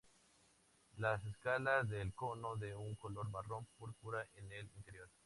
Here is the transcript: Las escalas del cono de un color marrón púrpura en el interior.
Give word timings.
Las 0.97 1.23
escalas 1.27 1.87
del 1.87 2.15
cono 2.15 2.55
de 2.55 2.75
un 2.75 2.95
color 2.95 3.29
marrón 3.29 3.67
púrpura 3.77 4.25
en 4.33 4.51
el 4.51 4.65
interior. 4.75 5.07